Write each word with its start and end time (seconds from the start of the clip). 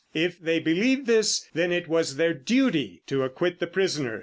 If 0.15 0.39
they 0.39 0.57
believed 0.57 1.05
this, 1.05 1.47
then 1.53 1.71
it 1.71 1.87
was 1.87 2.15
their 2.15 2.33
duty 2.33 3.03
to 3.05 3.21
acquit 3.21 3.59
the 3.59 3.67
prisoner. 3.67 4.19